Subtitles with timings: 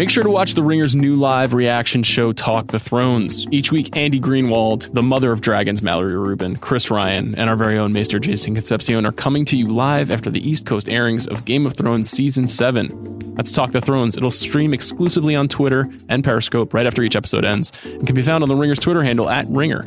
[0.00, 3.46] Make sure to watch The Ringer's new live reaction show, Talk the Thrones.
[3.50, 7.76] Each week, Andy Greenwald, the mother of dragons, Mallory Rubin, Chris Ryan, and our very
[7.76, 11.44] own Maester Jason Concepcion are coming to you live after the East Coast airings of
[11.44, 13.34] Game of Thrones Season 7.
[13.34, 14.16] That's Talk the Thrones.
[14.16, 18.22] It'll stream exclusively on Twitter and Periscope right after each episode ends and can be
[18.22, 19.84] found on The Ringer's Twitter handle at Ringer.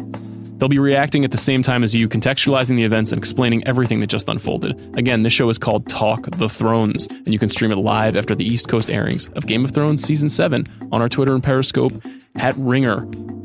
[0.64, 4.00] They'll be reacting at the same time as you, contextualizing the events and explaining everything
[4.00, 4.98] that just unfolded.
[4.98, 8.34] Again, this show is called Talk the Thrones, and you can stream it live after
[8.34, 12.02] the East Coast airings of Game of Thrones Season 7 on our Twitter and Periscope
[12.38, 13.02] at Ringer.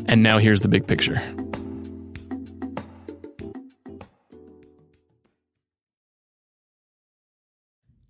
[0.07, 1.21] And now here's the big picture.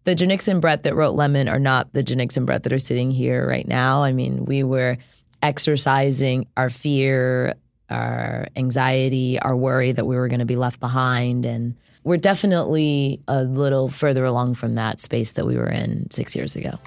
[0.05, 2.79] the Janicza and Brett that wrote Lemon are not the Janicza and Brett that are
[2.79, 4.03] sitting here right now.
[4.03, 4.99] I mean, we were
[5.43, 7.55] exercising our fear,
[7.91, 11.47] our anxiety, our worry that we were going to be left behind.
[11.47, 11.75] And
[12.05, 16.57] we're definitely a little further along from that space that we were in six years
[16.57, 16.79] ago.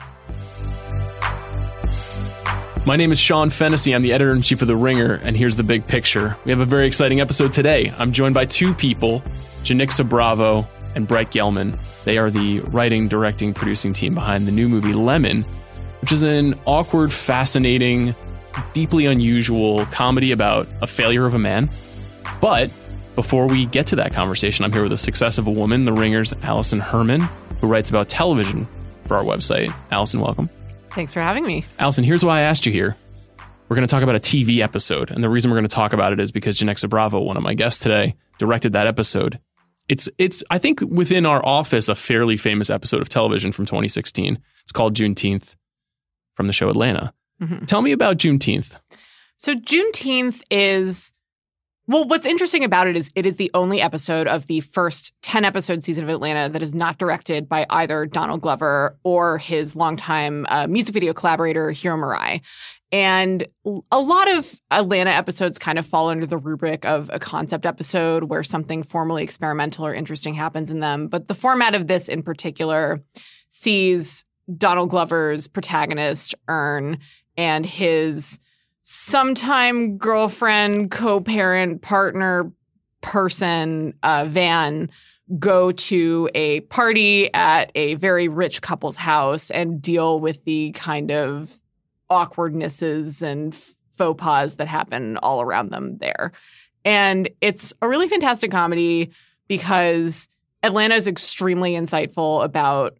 [2.83, 3.93] My name is Sean Fennessey.
[3.93, 6.35] I'm the editor in chief of The Ringer, and here's the big picture.
[6.45, 7.93] We have a very exciting episode today.
[7.99, 9.21] I'm joined by two people,
[9.61, 11.79] Janicza Bravo and Brett Gelman.
[12.05, 15.43] They are the writing, directing, producing team behind the new movie Lemon,
[16.01, 18.15] which is an awkward, fascinating,
[18.73, 21.69] deeply unusual comedy about a failure of a man.
[22.39, 22.71] But
[23.15, 25.93] before we get to that conversation, I'm here with the success of a woman, The
[25.93, 27.21] Ringer's Alison Herman,
[27.59, 28.67] who writes about television
[29.05, 29.73] for our website.
[29.91, 30.49] Alison, welcome.
[30.91, 31.63] Thanks for having me.
[31.79, 32.95] Alison, here's why I asked you here.
[33.69, 35.11] We're going to talk about a TV episode.
[35.11, 37.43] And the reason we're going to talk about it is because Janicza Bravo, one of
[37.43, 39.39] my guests today, directed that episode.
[39.87, 44.39] It's, it's, I think within our office, a fairly famous episode of television from 2016.
[44.63, 45.55] It's called Juneteenth
[46.35, 47.13] from the show Atlanta.
[47.41, 47.65] Mm-hmm.
[47.65, 48.77] Tell me about Juneteenth.
[49.37, 51.13] So Juneteenth is
[51.87, 55.43] well, what's interesting about it is it is the only episode of the first 10
[55.43, 60.45] episode season of Atlanta that is not directed by either Donald Glover or his longtime
[60.47, 62.41] uh, music video collaborator, Hiro Murai.
[62.93, 63.45] And
[63.91, 68.25] a lot of Atlanta episodes kind of fall under the rubric of a concept episode
[68.25, 71.07] where something formally experimental or interesting happens in them.
[71.07, 73.01] But the format of this in particular
[73.49, 74.23] sees
[74.57, 76.99] Donald Glover's protagonist, Earn,
[77.37, 78.39] and his
[78.83, 82.51] sometime girlfriend, co parent, partner,
[83.01, 84.89] person, uh, Van
[85.39, 91.09] go to a party at a very rich couple's house and deal with the kind
[91.09, 91.63] of
[92.09, 93.55] awkwardnesses and
[93.93, 96.33] faux pas that happen all around them there.
[96.83, 99.11] And it's a really fantastic comedy
[99.47, 100.27] because
[100.63, 102.97] Atlanta is extremely insightful about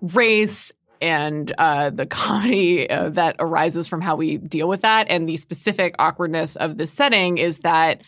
[0.00, 0.72] race
[1.02, 5.06] and uh, the comedy uh, that arises from how we deal with that.
[5.10, 8.02] And the specific awkwardness of this setting is that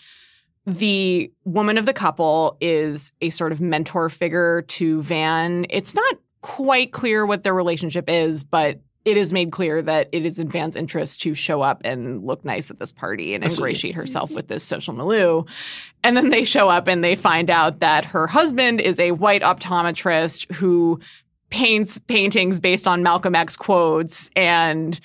[0.67, 5.67] the woman of the couple is a sort of mentor figure to Van.
[5.69, 10.25] It's not quite clear what their relationship is, but it is made clear that it
[10.25, 13.95] is in Van's interest to show up and look nice at this party and ingratiate
[13.95, 15.43] herself with this social milieu.
[16.03, 19.43] And then they show up and they find out that her husband is a white
[19.43, 21.01] optometrist who
[21.51, 25.01] paints paintings based on Malcolm X quotes and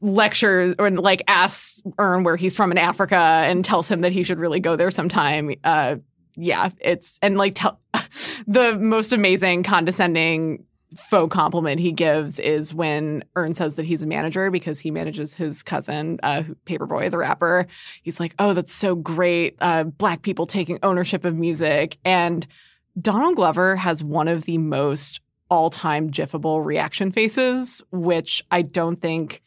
[0.00, 4.22] lectures or like asks Earn where he's from in Africa and tells him that he
[4.22, 5.54] should really go there sometime.
[5.64, 5.96] Uh,
[6.36, 7.80] yeah, it's and like tell
[8.46, 10.64] the most amazing condescending
[10.96, 15.34] faux compliment he gives is when Earn says that he's a manager because he manages
[15.34, 17.66] his cousin, uh, Paperboy, the rapper.
[18.02, 19.56] He's like, "Oh, that's so great!
[19.60, 22.46] Uh, black people taking ownership of music." And
[23.00, 25.20] Donald Glover has one of the most
[25.54, 29.40] all-time jiffable reaction faces, which I don't think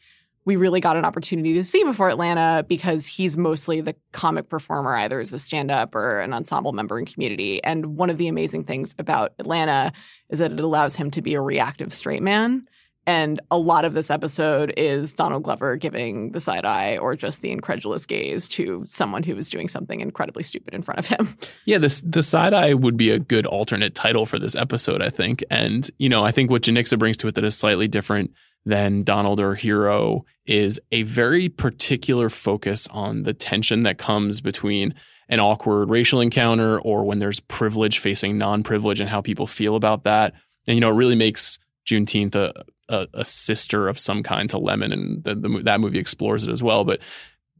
[0.44, 4.96] we really got an opportunity to see before Atlanta because he's mostly the comic performer,
[4.96, 7.62] either as a stand up or an ensemble member in community.
[7.62, 9.92] And one of the amazing things about Atlanta
[10.30, 12.66] is that it allows him to be a reactive straight man.
[13.08, 17.40] And a lot of this episode is Donald Glover giving the side eye or just
[17.40, 21.38] the incredulous gaze to someone who is doing something incredibly stupid in front of him.
[21.64, 25.08] Yeah, this the side eye would be a good alternate title for this episode, I
[25.08, 25.42] think.
[25.50, 28.32] And, you know, I think what Janicza brings to it that is slightly different
[28.66, 34.94] than Donald or Hiro is a very particular focus on the tension that comes between
[35.30, 40.04] an awkward racial encounter or when there's privilege facing non-privilege and how people feel about
[40.04, 40.34] that.
[40.66, 44.58] And you know, it really makes Juneteenth a, a, a sister of some kind to
[44.58, 46.84] Lemon, and the, the, that movie explores it as well.
[46.84, 47.00] But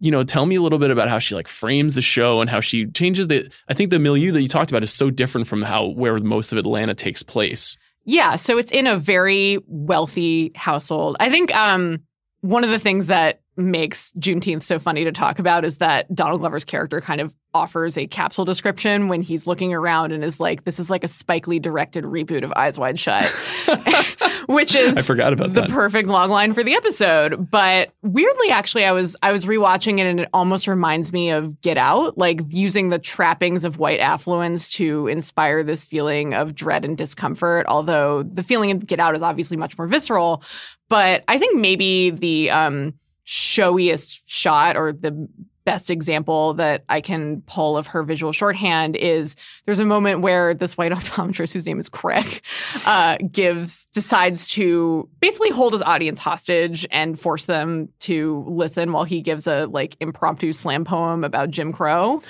[0.00, 2.48] you know, tell me a little bit about how she like frames the show and
[2.48, 3.50] how she changes the.
[3.68, 6.52] I think the milieu that you talked about is so different from how where most
[6.52, 7.76] of Atlanta takes place.
[8.04, 11.16] Yeah, so it's in a very wealthy household.
[11.20, 12.04] I think um,
[12.40, 16.40] one of the things that makes Juneteenth so funny to talk about is that Donald
[16.40, 20.64] Glover's character kind of offers a capsule description when he's looking around and is like,
[20.64, 23.24] "This is like a Spike Lee directed reboot of Eyes Wide Shut,"
[24.46, 25.70] which is I forgot about the that.
[25.70, 27.50] perfect long line for the episode.
[27.50, 31.60] But weirdly, actually, I was I was rewatching it and it almost reminds me of
[31.60, 36.84] Get Out, like using the trappings of white affluence to inspire this feeling of dread
[36.84, 37.66] and discomfort.
[37.66, 40.42] Although the feeling in Get Out is obviously much more visceral,
[40.88, 42.94] but I think maybe the um,
[43.30, 45.28] showiest shot or the
[45.66, 49.36] best example that I can pull of her visual shorthand is
[49.66, 52.40] there's a moment where this white optometrist whose name is Craig
[52.86, 59.04] uh, gives decides to basically hold his audience hostage and force them to listen while
[59.04, 62.22] he gives a like impromptu slam poem about Jim Crow.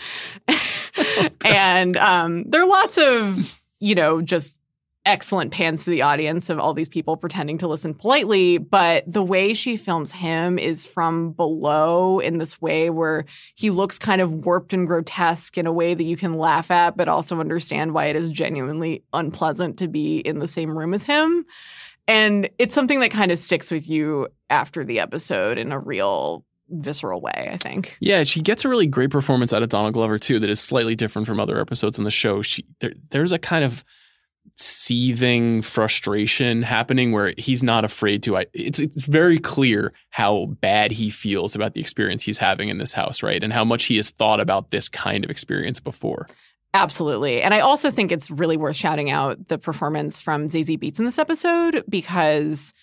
[1.45, 4.58] and um, there are lots of you know just
[5.09, 9.23] excellent pans to the audience of all these people pretending to listen politely, but the
[9.23, 13.25] way she films him is from below in this way where
[13.55, 16.95] he looks kind of warped and grotesque in a way that you can laugh at,
[16.95, 21.05] but also understand why it is genuinely unpleasant to be in the same room as
[21.05, 21.47] him.
[22.07, 26.45] And it's something that kind of sticks with you after the episode in a real
[26.69, 27.97] visceral way, I think.
[28.01, 30.95] Yeah, she gets a really great performance out of Donald Glover too that is slightly
[30.95, 32.43] different from other episodes in the show.
[32.43, 33.85] She there, there's a kind of
[34.57, 38.45] seething frustration happening where he's not afraid to.
[38.53, 42.93] It's it's very clear how bad he feels about the experience he's having in this
[42.93, 43.43] house, right?
[43.43, 46.27] And how much he has thought about this kind of experience before.
[46.75, 47.43] Absolutely.
[47.43, 51.07] And I also think it's really worth shouting out the performance from Zazie Beetz in
[51.07, 52.75] this episode because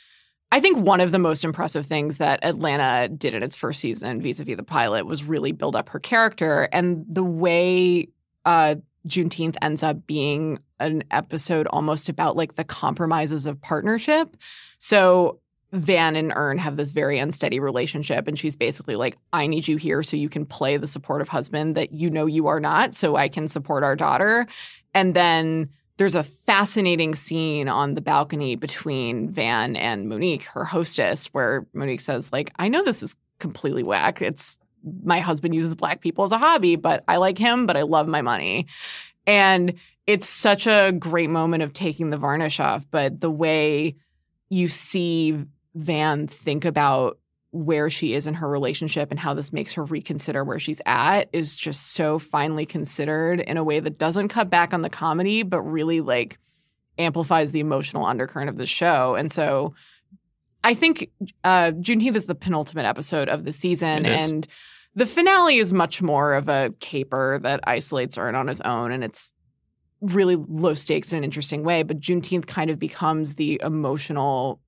[0.52, 4.22] I think one of the most impressive things that Atlanta did in its first season
[4.22, 8.08] vis-a-vis the pilot was really build up her character and the way
[8.46, 8.76] uh,
[9.08, 14.36] Juneteenth ends up being an episode almost about like the compromises of partnership.
[14.80, 15.40] So
[15.72, 19.78] Van and Earn have this very unsteady relationship, and she's basically like, I need you
[19.78, 23.16] here so you can play the supportive husband that you know you are not, so
[23.16, 24.48] I can support our daughter.
[24.94, 31.28] And then there's a fascinating scene on the balcony between Van and Monique, her hostess,
[31.28, 34.22] where Monique says, like, I know this is completely whack.
[34.22, 34.58] It's
[35.04, 38.08] my husband uses black people as a hobby, but I like him, but I love
[38.08, 38.68] my money.
[39.28, 39.74] And
[40.08, 42.86] it's such a great moment of taking the varnish off.
[42.92, 43.96] But the way
[44.50, 45.38] you see
[45.74, 47.18] Van think about
[47.52, 51.30] where she is in her relationship and how this makes her reconsider where she's at
[51.32, 55.42] is just so finely considered in a way that doesn't cut back on the comedy,
[55.42, 56.38] but really like
[56.98, 59.16] amplifies the emotional undercurrent of the show.
[59.16, 59.74] And so
[60.64, 61.12] I think
[61.44, 64.06] uh, Juneteenth is the penultimate episode of the season.
[64.06, 64.48] And
[64.96, 68.92] the finale is much more of a caper that isolates Earn on his own.
[68.92, 69.34] And it's
[70.02, 71.84] really low stakes in an interesting way.
[71.84, 74.62] But Juneteenth kind of becomes the emotional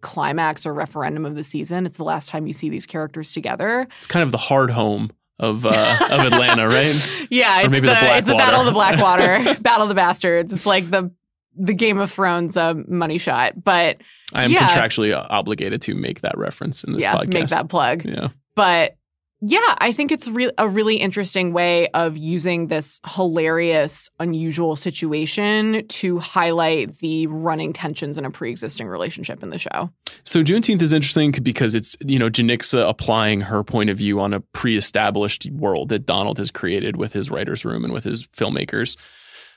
[0.00, 1.86] climax or referendum of the season.
[1.86, 3.88] It's the last time you see these characters together.
[3.98, 7.26] It's kind of the hard home of uh, of Atlanta, right?
[7.30, 9.26] Yeah, Or it's maybe the, the it's the Battle of the Blackwater.
[9.42, 10.52] Blackwater, Battle of the Bastards.
[10.52, 11.10] It's like the
[11.56, 13.62] the Game of Thrones uh, money shot.
[13.62, 13.98] But
[14.32, 14.68] I am Yeah.
[14.68, 17.32] contractually obligated to make that reference in this yeah, podcast.
[17.32, 18.04] make that plug.
[18.04, 18.28] Yeah.
[18.54, 18.96] But
[19.46, 25.86] yeah, I think it's re- a really interesting way of using this hilarious, unusual situation
[25.86, 29.90] to highlight the running tensions in a pre-existing relationship in the show.
[30.24, 34.32] So Juneteenth is interesting because it's you know Janicza applying her point of view on
[34.32, 38.96] a pre-established world that Donald has created with his writers' room and with his filmmakers.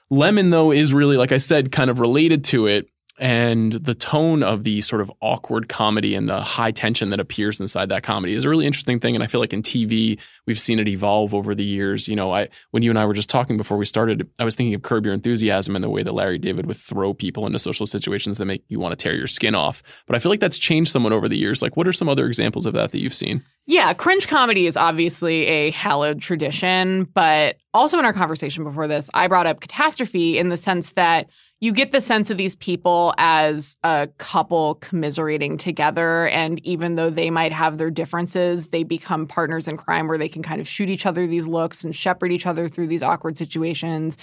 [0.09, 4.43] Lemon though is really like I said kind of related to it and the tone
[4.43, 8.33] of the sort of awkward comedy and the high tension that appears inside that comedy
[8.33, 11.33] is a really interesting thing and I feel like in TV we've seen it evolve
[11.33, 12.07] over the years.
[12.07, 14.55] You know, I when you and I were just talking before we started, I was
[14.55, 17.59] thinking of Curb Your Enthusiasm and the way that Larry David would throw people into
[17.59, 19.83] social situations that make you want to tear your skin off.
[20.05, 21.61] But I feel like that's changed somewhat over the years.
[21.61, 23.43] Like, what are some other examples of that that you've seen?
[23.65, 29.09] Yeah, cringe comedy is obviously a hallowed tradition, but also in our conversation before this,
[29.13, 33.15] I brought up catastrophe in the sense that you get the sense of these people
[33.17, 36.27] as a couple commiserating together.
[36.27, 40.29] And even though they might have their differences, they become partners in crime where they
[40.29, 43.37] can kind of shoot each other these looks and shepherd each other through these awkward
[43.37, 44.17] situations.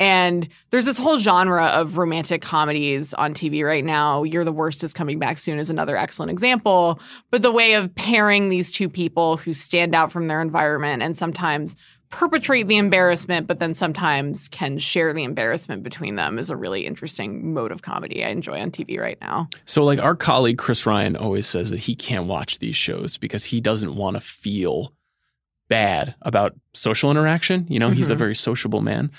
[0.00, 4.22] And there's this whole genre of romantic comedies on TV right now.
[4.22, 7.00] You're the Worst is coming back soon is another excellent example.
[7.32, 11.16] But the way of pairing these two people who stand out from their environment and
[11.16, 11.74] sometimes
[12.10, 16.86] perpetrate the embarrassment, but then sometimes can share the embarrassment between them is a really
[16.86, 19.48] interesting mode of comedy I enjoy on TV right now.
[19.64, 23.44] So, like our colleague Chris Ryan always says that he can't watch these shows because
[23.44, 24.92] he doesn't want to feel
[25.68, 27.66] bad about social interaction.
[27.68, 28.18] You know, he's a Mhm.
[28.18, 29.10] very sociable man.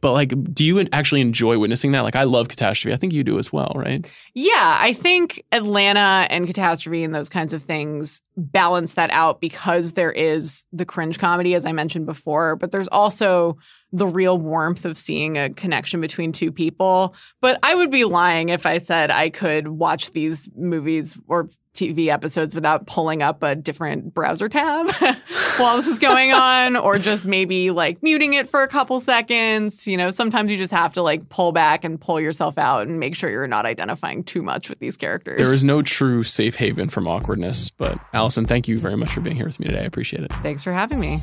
[0.00, 2.00] But like, do you actually enjoy witnessing that?
[2.00, 2.92] Like, I love Catastrophe.
[2.92, 4.08] I think you do as well, right?
[4.34, 9.92] Yeah, I think Atlanta and Catastrophe and those kinds of things balance that out because
[9.92, 13.56] there is the cringe comedy, as I mentioned before, but there's also
[13.94, 17.14] the real warmth of seeing a connection between two people.
[17.40, 22.08] But I would be lying if I said I could watch these movies or TV
[22.08, 24.90] episodes without pulling up a different browser tab
[25.58, 29.86] while this is going on, or just maybe like muting it for a couple seconds.
[29.86, 32.98] You know, sometimes you just have to like pull back and pull yourself out and
[32.98, 35.38] make sure you're not identifying too much with these characters.
[35.38, 37.70] There is no true safe haven from awkwardness.
[37.70, 39.80] But Alison, thank you very much for being here with me today.
[39.80, 40.32] I appreciate it.
[40.42, 41.20] Thanks for having me.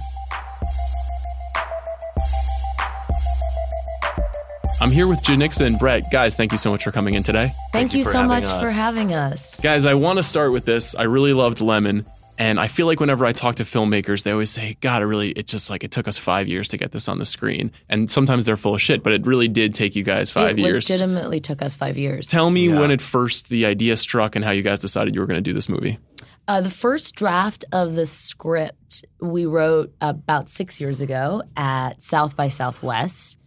[4.82, 6.10] I'm here with Janicza and Brett.
[6.10, 7.54] Guys, thank you so much for coming in today.
[7.72, 8.60] Thank, you you, so much us.
[8.64, 9.60] for having us.
[9.60, 10.96] Guys, I want to start with this.
[10.96, 12.08] I really loved Lemon.
[12.40, 15.30] And I feel like whenever I talk to filmmakers, they always say, God, it really,
[15.34, 17.72] it just like, it took us five years to get this on the screen.
[17.90, 20.62] And sometimes they're full of shit, but it really did take you guys five it
[20.64, 20.90] years.
[20.90, 22.28] legitimately took us five years.
[22.28, 22.80] Tell me Yeah.
[22.80, 25.44] when it first, the idea struck and how you guys decided you were going to
[25.44, 26.00] do this movie.
[26.48, 32.36] Uh, the first draft of the script we wrote about six years ago at South
[32.36, 33.38] by Southwest.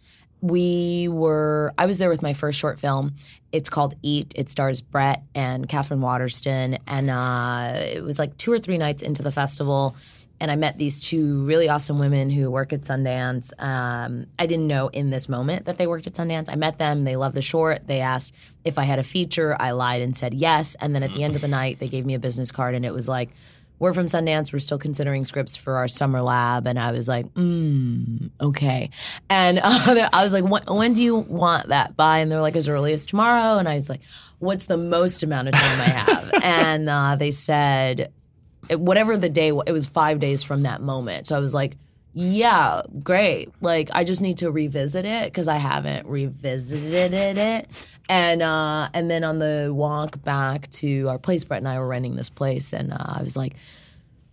[0.45, 3.15] We were, I was there with my first short film.
[3.51, 4.31] It's called Eat.
[4.35, 6.77] It stars Brett and Katherine Waterston.
[6.85, 9.95] And uh, it was like two or three nights into the festival.
[10.39, 13.53] And I met these two really awesome women who work at Sundance.
[13.57, 16.47] Um, I didn't know in this moment that they worked at Sundance.
[16.47, 17.05] I met them.
[17.05, 17.87] They loved the short.
[17.87, 19.55] They asked if I had a feature.
[19.59, 20.75] I lied and said yes.
[20.75, 22.85] And then at the end of the night, they gave me a business card, and
[22.85, 23.29] it was like,
[23.79, 24.51] "We're from Sundance.
[24.53, 28.89] We're still considering scripts for our summer lab." And I was like, "Mm, okay."
[29.29, 32.55] And uh, I was like, when, "When do you want that by?" And they're like,
[32.55, 34.01] "As early as tomorrow." And I was like,
[34.39, 38.11] "What's the most amount of time I have?" and uh, they said
[38.69, 41.77] whatever the day it was five days from that moment so i was like
[42.17, 47.67] yeah great like i just need to revisit it because i haven't revisited it
[48.07, 51.87] and uh and then on the walk back to our place brett and i were
[51.87, 53.55] renting this place and uh, i was like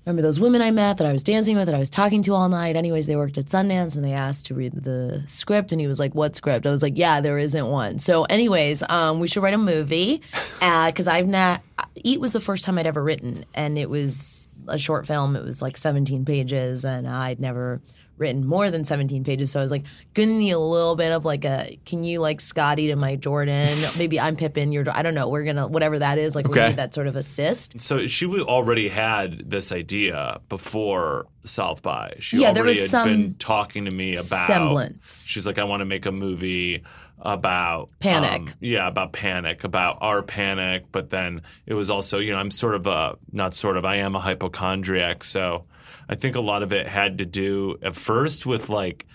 [0.04, 2.34] remember those women I met that I was dancing with that I was talking to
[2.34, 2.76] all night.
[2.76, 6.00] Anyways, they worked at Sundance and they asked to read the script and he was
[6.00, 9.42] like, "What script?" I was like, "Yeah, there isn't one." So, anyways, um, we should
[9.42, 10.22] write a movie
[10.60, 11.62] because I've not.
[11.94, 15.37] Eat was the first time I'd ever written, and it was a short film.
[15.37, 17.81] It was like 17 pages, and I'd never
[18.19, 19.50] written more than 17 pages.
[19.50, 22.40] So I was like, gonna need a little bit of like a, can you like
[22.40, 23.76] Scottie to my Jordan?
[23.99, 25.28] Maybe I'm Pippen, you're, I don't know.
[25.28, 27.81] We're gonna, whatever that is, like we need that sort of assist.
[27.81, 32.14] So she already had this idea before South by.
[32.21, 35.26] She Yeah, there was had some been talking to me about semblance.
[35.26, 36.83] She's like, I want to make a movie
[37.23, 38.50] about Panic.
[38.50, 40.85] um, yeah, about panic, about our panic.
[40.93, 43.85] But then it was also, you know, I'm sort of a not sort of.
[43.85, 45.64] I am a hypochondriac, so
[46.09, 49.07] I think a lot of it had to do at first with like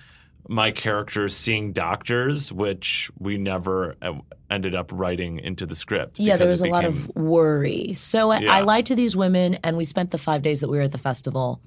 [0.50, 4.14] my characters seeing doctors, which we never uh,
[4.50, 6.20] ended up writing into the script.
[6.20, 7.92] Yeah, there was it a lot of worry.
[7.94, 8.54] So I, Yeah.
[8.54, 10.94] I lied to these women, and we spent the five days that we were at
[10.94, 11.60] the festival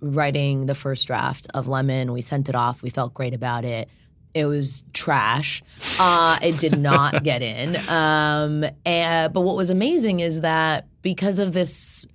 [0.00, 2.12] writing the first draft of Lemon.
[2.12, 2.82] We sent it off.
[2.82, 3.88] We felt great about it.
[4.34, 5.62] It was trash.
[5.98, 7.76] Uh, it did not get in.
[7.88, 12.06] Um, and, but what was amazing is that because of this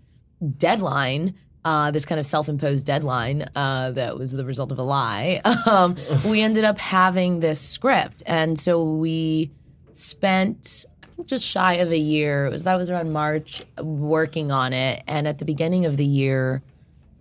[0.57, 1.33] deadline,
[1.65, 5.95] uh, this kind of self-imposed deadline uh, that was the result of a lie, um,
[6.25, 9.51] we ended up having this script, and so we
[9.93, 12.45] spent I think just shy of a year.
[12.45, 16.05] It was that was around March working on it, and at the beginning of the
[16.05, 16.61] year,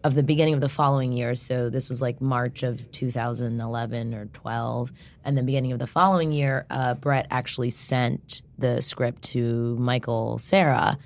[0.09, 1.35] of the beginning of the following year.
[1.35, 4.91] So this was like March of 2011 or 12,
[5.23, 10.39] and the beginning of the following year, uh, Brett actually sent the script to Michael
[10.39, 10.99] Cera.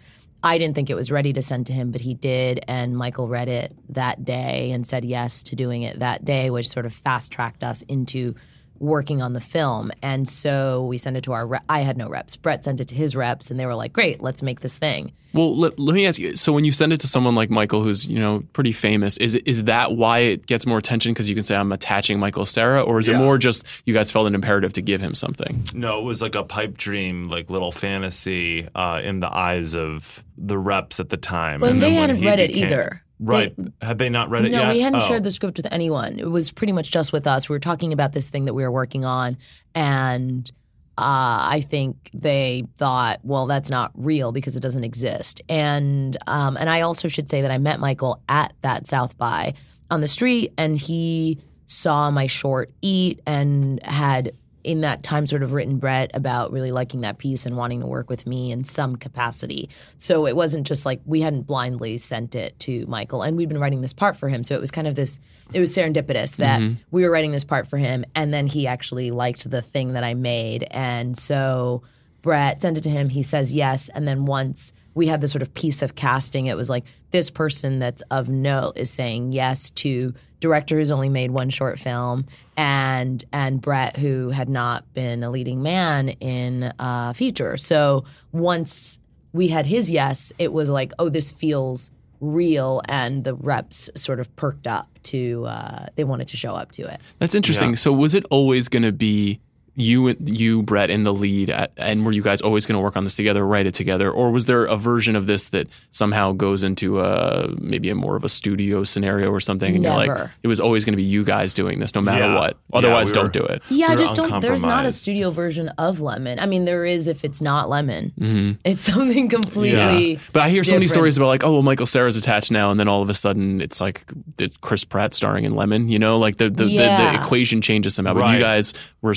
[0.44, 3.26] I didn't think it was ready to send to him, but he did, and Michael
[3.26, 6.94] read it that day and said yes to doing it that day, which sort of
[6.94, 8.37] fast tracked us into
[8.83, 9.91] working on the film.
[10.03, 11.47] And so we sent it to our.
[11.47, 12.37] Re- I had no reps.
[12.37, 15.12] Brett sent it to his reps, and they were like, "Great, let's make this thing."
[15.33, 16.37] Well, let, let me ask you.
[16.37, 19.37] So, when you send it to someone like Michael, who's you know pretty famous, is
[19.37, 21.12] it, is that why it gets more attention?
[21.12, 24.11] Because you can say I'm attaching Michael Cera, or is it more just you guys
[24.11, 25.65] felt an imperative to give him something?
[25.73, 30.23] No, it was like a pipe dream, like little fantasy uh, in the eyes of
[30.37, 31.61] the reps at the time.
[31.61, 33.03] Well, and they then hadn't he read it either.
[33.23, 33.55] Right?
[33.81, 34.67] Had they not read it no, yet?
[34.67, 35.07] No, we hadn't Oh.
[35.07, 36.19] shared the script with anyone.
[36.19, 37.49] It was pretty much just with us.
[37.49, 39.37] We were talking about this thing that we were working on,
[39.75, 40.50] and
[40.99, 45.41] uh, I think they thought, well, that's not real because it doesn't exist.
[45.49, 49.55] And um, and I also should say that I met Michael at that South by
[49.91, 54.33] on the street, and he saw my short eat and had
[54.64, 57.87] in that time sort of written Brett about really liking that piece and wanting to
[57.87, 59.69] work with me in some capacity.
[59.99, 63.61] So it wasn't just like we hadn't blindly sent it to Michael and we'd been
[63.61, 64.45] writing this part for him.
[64.45, 65.19] So it was kind of this
[65.52, 66.75] it was serendipitous that mm-hmm.
[66.90, 70.04] we were writing this part for him and then he actually liked the thing that
[70.04, 70.66] I made.
[70.71, 71.83] And so
[72.23, 73.09] Brett sent it to him.
[73.09, 73.88] He says yes.
[73.88, 77.31] And then once we had this sort of piece of casting, it was like this
[77.31, 82.26] person that's of note is saying yes to director who's only made one short film
[82.56, 87.56] and and Brett who had not been a leading man in a feature.
[87.56, 89.00] So once
[89.32, 94.20] we had his yes, it was like, oh, this feels real and the reps sort
[94.20, 97.00] of perked up to uh, they wanted to show up to it.
[97.18, 97.70] That's interesting.
[97.70, 97.76] Yeah.
[97.76, 99.40] So was it always going to be
[99.75, 102.97] you you Brett in the lead at, and were you guys always going to work
[102.97, 106.33] on this together, write it together or was there a version of this that somehow
[106.33, 110.09] goes into a maybe a more of a studio scenario or something and you're like
[110.09, 110.33] Never.
[110.43, 112.35] it was always going to be you guys doing this no matter Yeah.
[112.35, 112.57] what.
[112.71, 113.62] Yeah, Otherwise we don't do it.
[113.71, 114.41] Yeah, We just don't.
[114.43, 116.38] There's not a studio version of Lemon.
[116.38, 118.59] I mean, there is if it's not Lemon.
[118.64, 119.79] It's something completely.
[119.79, 120.12] Mm-hmm.
[120.12, 120.19] Yeah.
[120.33, 122.79] But I hear so many stories about like, oh, well, Michael Cera's attached now, and
[122.79, 124.05] then all of a sudden it's like
[124.38, 125.88] it's Chris Pratt starring in Lemon.
[125.88, 127.12] You know, like the the, the, Yeah.
[127.17, 128.14] the equation changes somehow.
[128.14, 129.14] But you guys were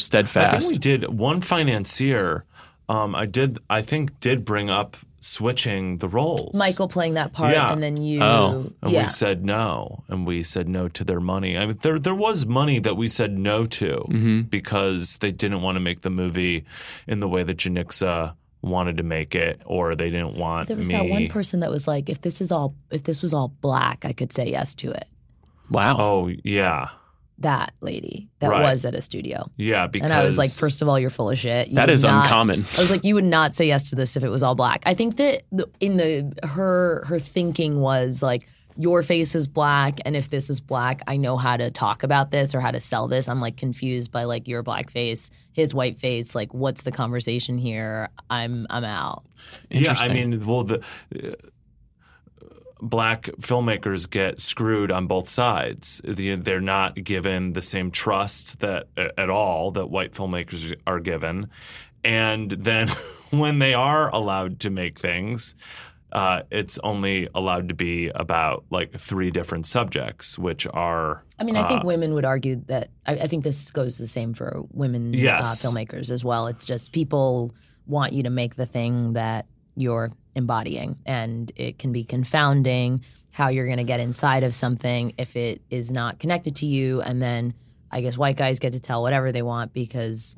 [0.53, 2.45] I think we did one financier.
[2.87, 3.59] Um, I did.
[3.69, 6.53] I think did bring up switching the roles.
[6.53, 7.73] Michael playing that part, Yeah.
[7.73, 8.21] and then you.
[8.21, 8.71] Oh.
[8.83, 9.03] and yeah.
[9.03, 11.57] we said no, and we said no to their money.
[11.57, 14.41] I mean, there there was money that we said no to Mm-hmm.
[14.43, 16.65] because they didn't want to make the movie
[17.07, 20.73] in the way that Janicza wanted to make it, or they didn't want to.
[20.75, 20.93] there was me.
[20.95, 24.05] that one person that was like, if this is all, if this was all black,
[24.05, 25.05] I could say yes to it.
[25.71, 25.95] wow.
[25.99, 26.89] oh yeah,
[27.39, 28.61] That lady that Right.
[28.61, 29.87] was at a studio, yeah.
[29.87, 31.67] Because and I was like, first of all, you're full of shit.
[31.67, 32.63] You that is not- uncommon.
[32.77, 34.83] I was like, you would not say yes to this if it was all black.
[34.85, 35.43] I think that
[35.81, 40.59] in the her her thinking was like, your face is black, and if this is
[40.59, 43.27] black, I know how to talk about this or how to sell this.
[43.29, 46.35] I'm like confused by like your black face, his white face.
[46.35, 48.09] Like, what's the conversation here?
[48.29, 49.23] I'm I'm out.
[49.69, 50.79] Yeah, I mean, well, the
[51.13, 51.31] uh,
[52.89, 56.01] black filmmakers get screwed on both sides.
[56.03, 61.49] They're not given the same trust that uh, at all that white filmmakers are given,
[62.03, 62.87] and then
[63.31, 65.55] when they are allowed to make things.
[66.11, 71.57] Uh, it's only allowed to be about like three different subjects, which are I mean,
[71.57, 72.89] I think uh, women would argue that.
[73.05, 75.65] I, I think this goes the same for women Yes.
[75.65, 76.47] uh, filmmakers as well.
[76.47, 77.53] It's just people
[77.85, 83.49] want you to make the thing that you're embodying, and it can be confounding how
[83.49, 87.01] you're going to get inside of something if it is not connected to you.
[87.01, 87.53] And then
[87.91, 90.35] I guess white guys get to tell whatever they want because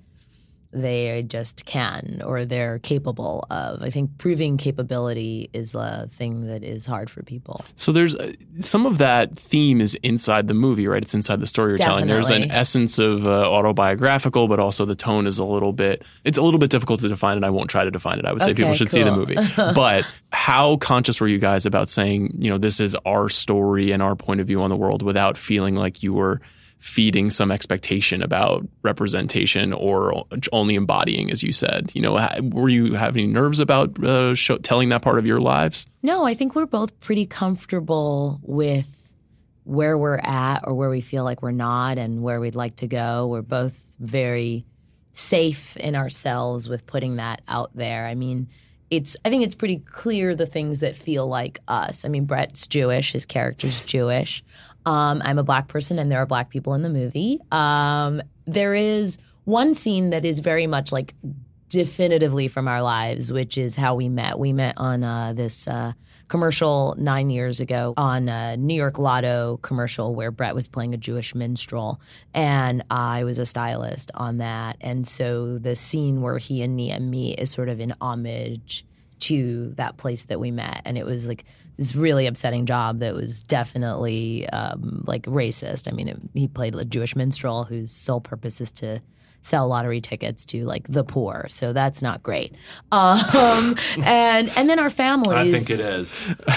[0.81, 3.81] they just can or they're capable of.
[3.81, 7.63] I think proving capability is a thing that is hard for people.
[7.75, 11.01] So there's uh, some of that theme is inside the movie, right?
[11.01, 12.07] It's inside the story you're telling.
[12.07, 16.03] There's an essence of uh, autobiographical, but also the tone is a little bit.
[16.23, 18.25] It's a little bit difficult to define, and I won't try to define it.
[18.25, 19.37] I would say Okay, people should see the movie.
[19.57, 24.01] but how conscious were you guys about saying, you know, this is our story and
[24.01, 26.41] our point of view on the world, without feeling like you were
[26.79, 31.91] feeding some expectation about representation or only embodying, as you said?
[31.93, 35.87] You know, were you having nerves about uh, show, telling that part of your lives?
[36.03, 38.93] No, I think we're both pretty comfortable with
[39.63, 42.87] where we're at or where we feel like we're not and where we'd like to
[42.87, 43.27] go.
[43.27, 44.65] We're both very
[45.11, 48.05] safe in ourselves with putting that out there.
[48.05, 48.47] I mean,
[48.89, 52.05] it's I think it's pretty clear the things that feel like us.
[52.05, 54.43] I mean, Brett's Jewish, his character's Jewish.
[54.87, 57.41] Um, I'm a black person and there are black people in the movie.
[57.51, 61.13] Um, there is one scene that is very much like
[61.67, 64.39] definitively from our lives, which is how we met.
[64.39, 65.91] We met on uh, this uh,
[66.29, 70.97] commercial nine years ago on a New York Lotto commercial where Brett was playing a
[70.97, 71.99] Jewish minstrel,
[72.33, 74.77] and I was a stylist on that.
[74.79, 78.85] And so the scene where he and Nia meet is sort of an homage
[79.19, 81.43] to that place that we met, and it was like
[81.77, 85.87] this really upsetting job that was definitely um, like racist.
[85.87, 88.99] I mean, it, he played a Jewish minstrel whose sole purpose is to
[89.47, 91.45] sell lottery tickets to like the poor.
[91.49, 92.53] So that's not great.
[92.91, 95.53] Um, and and then our families.
[95.53, 96.19] I think it is.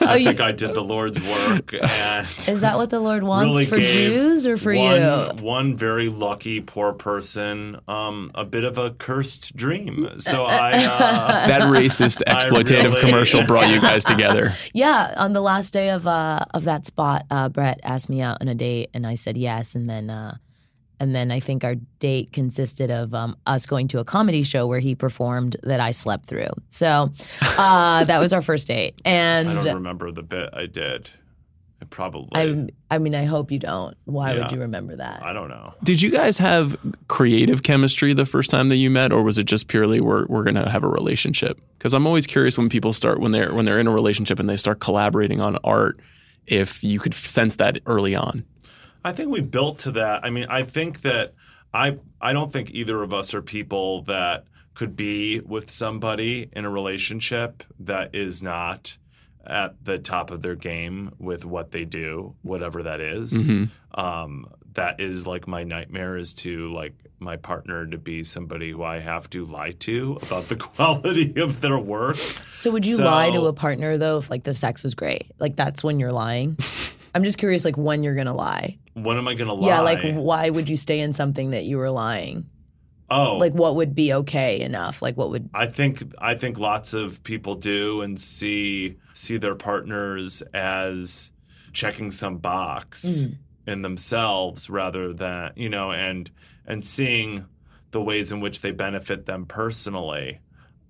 [0.00, 3.46] I you- think I did the Lord's work, and Is that what the Lord wants
[3.48, 5.44] really for Jews or for one, you?
[5.44, 10.08] One very lucky poor person um, a bit of a cursed dream.
[10.18, 10.88] So I.
[11.00, 14.52] Uh, that racist exploitative really- commercial brought you guys together.
[14.74, 18.38] Yeah, on the last day of uh, of that spot, uh, Brett asked me out
[18.40, 19.74] on a date, and I said yes.
[19.74, 20.36] And then, uh,
[21.00, 24.66] and then I think our date consisted of um, us going to a comedy show
[24.66, 26.50] where he performed that I slept through.
[26.68, 27.10] So
[27.58, 31.10] uh, that was our first date, and I don't remember the bit I did.
[31.82, 32.28] I probably.
[32.34, 33.96] I I mean, I hope you don't.
[34.04, 35.24] Why would you remember that?
[35.24, 35.72] I don't know.
[35.82, 36.76] Did you guys have
[37.08, 40.44] creative chemistry the first time that you met, or was it just purely we're we're
[40.44, 41.58] gonna have a relationship?
[41.78, 44.48] Because I'm always curious when people start when they're when they're in a relationship and
[44.48, 45.98] they start collaborating on art,
[46.46, 48.44] if you could sense that early on.
[49.04, 50.24] I think we built to that.
[50.24, 51.34] I mean, I think that
[51.72, 56.64] I I don't think either of us are people that could be with somebody in
[56.64, 58.96] a relationship that is not
[59.46, 63.48] at the top of their game with what they do, whatever that is.
[63.94, 68.82] Um, that is like my nightmare is to like my partner to be somebody who
[68.82, 72.16] I have to lie to about the quality of their work.
[72.56, 75.30] So would you So- lie to a partner though if like the sex was great?
[75.38, 76.56] Like that's when you're lying.
[77.14, 78.78] I'm just curious, like when you're gonna lie.
[79.02, 79.68] When am I going to lie?
[79.68, 82.46] Yeah, like why would you stay in something that you were lying?
[83.10, 85.02] oh, Like what would be okay enough?
[85.02, 85.50] Like what would?
[85.52, 91.32] I think I think lots of people do and see see their partners as
[91.72, 93.36] checking some box mm.
[93.66, 96.30] in themselves rather than you know and
[96.66, 97.46] and seeing
[97.90, 100.40] the ways in which they benefit them personally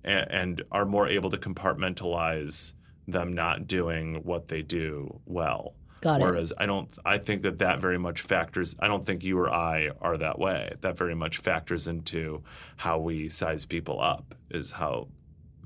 [0.03, 2.73] and, and are more able to compartmentalize
[3.07, 5.73] them not doing what they do well.
[6.01, 6.25] Got it.
[6.25, 8.75] Whereas I don't, I think that that very much factors.
[8.79, 10.73] I don't think you or I are that way.
[10.81, 12.43] That very much factors into
[12.77, 14.33] how we size people up.
[14.49, 15.07] Is how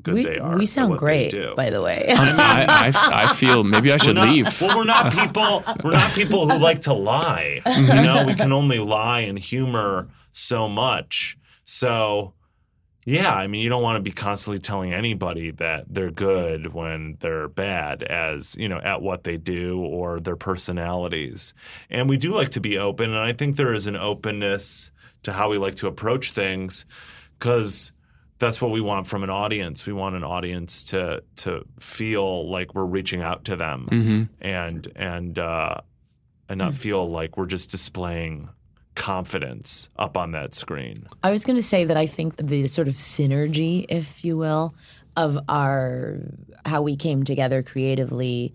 [0.04, 0.58] good we, they are.
[0.58, 1.54] we sound what they great, do.
[1.56, 2.06] by the way.
[2.16, 4.62] I, I, I feel maybe I should not- leave.
[4.62, 5.64] Well, we're not people.
[5.84, 7.62] We're not people who like to lie.
[7.66, 7.96] Mm-hmm.
[7.96, 11.38] You know, we can only lie and humor so much.
[11.64, 12.34] So,
[13.06, 17.18] yeah, I mean, you don't want to be constantly telling anybody that they're good when
[17.20, 21.54] they're bad, as you know, at what they do or their personalities.
[21.92, 24.92] And we do like to be open, and I think there is an openness
[25.24, 26.86] to how we like to approach things,
[27.38, 27.92] because
[28.40, 29.86] that's what we want from an audience.
[29.86, 34.88] We want an audience to to feel like we're reaching out to them hmm and
[34.96, 35.76] and uh,
[36.50, 38.50] and not feel like we're just displaying
[38.96, 41.08] confidence up on that screen.
[41.24, 44.74] I was going to say that I think the sort of synergy, if you will,
[45.16, 46.20] of our
[46.66, 48.54] how we came together creatively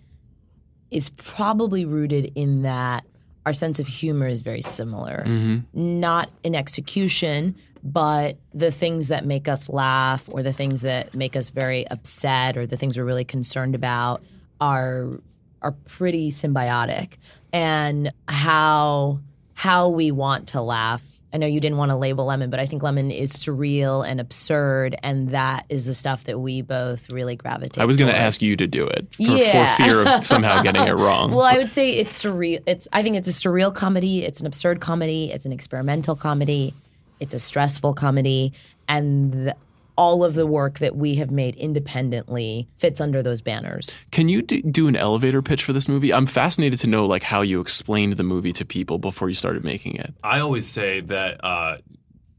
[0.91, 3.05] is probably rooted in that
[3.47, 5.25] our sense of humor is very similar.
[5.27, 6.01] Mm-hmm.
[6.01, 11.37] Not in execution, but the things that make us laugh or the things that make
[11.37, 14.23] us very upset or the things we're really concerned about
[14.61, 15.21] are
[15.63, 17.15] are pretty symbiotic.
[17.53, 19.21] And how
[19.61, 21.03] how we want to laugh.
[21.35, 24.19] I know you didn't want to label Lemon, but I think Lemon is surreal and
[24.19, 27.75] absurd, and that is the stuff that we both really gravitate.
[27.75, 27.83] To.
[27.83, 29.77] I was going to ask you to do it for, Yeah.
[29.77, 31.31] for fear of somehow getting it wrong.
[31.31, 32.63] Well, I would say it's surreal.
[32.67, 34.25] It's I think it's a surreal comedy.
[34.25, 35.31] It's an absurd comedy.
[35.31, 36.73] It's an experimental comedy.
[37.21, 38.55] It's a stressful comedy,
[38.89, 39.57] and the,
[40.01, 43.99] all of the work that we have made independently fits under those banners.
[44.11, 46.11] Can you do, do an elevator pitch for this movie?
[46.11, 49.63] I'm fascinated to know like how you explained the movie to people before you started
[49.63, 50.15] making it.
[50.25, 51.77] I always say that uh,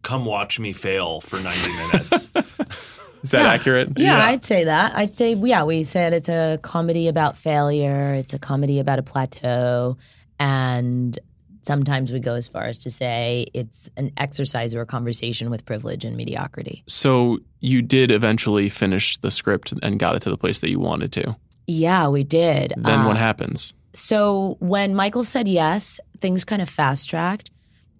[0.02, 2.32] come watch me fail for 90 minutes.
[3.24, 3.90] Is that accurate?
[3.96, 4.26] Yeah, Yeah.
[4.26, 4.96] I'd say that.
[4.96, 8.16] I'd say yeah, we said it's a comedy about failure.
[8.16, 9.98] It's a comedy about a plateau,
[10.40, 11.20] and
[11.62, 15.66] sometimes we go as far as to say it's an exercise or a conversation with
[15.66, 16.84] privilege and mediocrity.
[16.88, 20.80] So you did eventually finish the script and got it to the place that you
[20.80, 21.36] wanted to.
[21.68, 22.74] Yeah, we did.
[22.78, 23.74] Then Uh, what happens?
[23.94, 27.52] So when Michael said yes, things kind of fast tracked,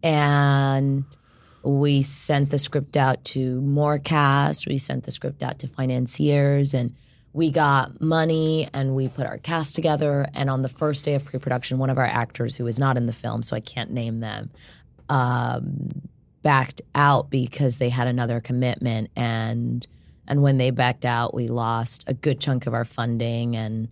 [0.04, 1.04] and
[1.64, 4.68] we sent the script out to more cast.
[4.68, 6.94] We sent the script out to financiers, and
[7.34, 10.28] we got money and we put our cast together.
[10.34, 13.06] And on the first day of pre-production, one of our actors who was not in
[13.06, 14.50] the film, so I can't name them,
[15.10, 15.90] um,
[16.42, 19.86] backed out because they had another commitment and.
[20.28, 23.90] And when they backed out, we lost a good chunk of our funding, and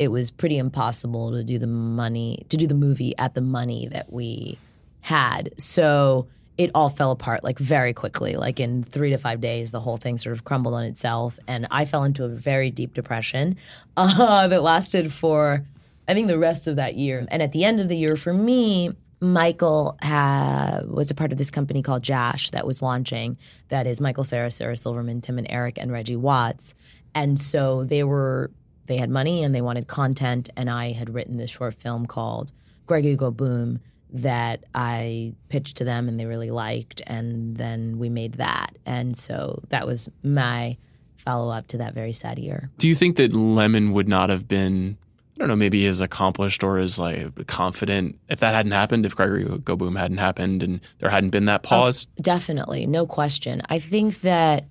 [0.00, 3.86] it was pretty impossible to do the money to do the movie at the money
[3.92, 4.58] that we
[5.02, 6.26] had so
[6.58, 9.96] it all fell apart like very quickly like in three to five days the whole
[9.96, 13.56] thing sort of crumbled on itself and i fell into a very deep depression
[13.96, 15.64] uh, that lasted for
[16.08, 18.32] i think the rest of that year and at the end of the year for
[18.32, 18.90] me
[19.22, 23.36] Michael ha- was a part of this company called Jash that was launching.
[23.68, 26.74] That is Michael Cera, Sarah Silverman, Tim and Eric, and Reggie Watts.
[27.14, 28.50] And so they were
[28.86, 30.48] they had money and they wanted content.
[30.56, 32.50] And I had written this short film called
[32.86, 33.80] Gregory Go Boom
[34.12, 37.02] that I pitched to them and they really liked.
[37.06, 38.76] And then we made that.
[38.86, 40.76] And so that was my
[41.16, 42.70] follow up to that very sad year.
[42.78, 44.96] Do you think that Lemon would not have been,
[45.36, 49.14] I don't know, maybe as accomplished or as like confident if that hadn't happened, if
[49.14, 52.06] Gregory Go Boom hadn't happened and there hadn't been that pause?
[52.20, 53.62] Definitely, no question.
[53.68, 54.64] I think that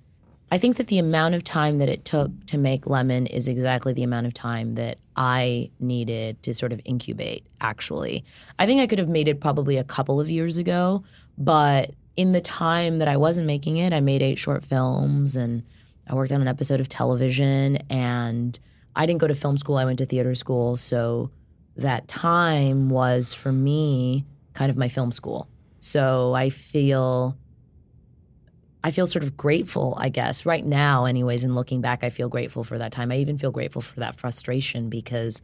[0.52, 3.92] I think that the amount of time that it took to make Lemon is exactly
[3.92, 8.24] the amount of time that I needed to sort of incubate, actually.
[8.58, 11.04] I think I could have made it probably a couple of years ago,
[11.36, 15.62] but in the time that I wasn't making it, I made eight short films and
[16.08, 17.76] I worked on an episode of television.
[17.90, 18.58] And
[18.96, 20.78] I didn't go to film school, I went to theater school.
[20.78, 21.30] So
[21.76, 25.50] that time was for me kind of my film school.
[25.80, 27.36] So I feel
[28.82, 32.28] I feel sort of grateful, I guess, right now, anyways, and looking back, I feel
[32.28, 33.12] grateful for that time.
[33.12, 35.42] I even feel grateful for that frustration because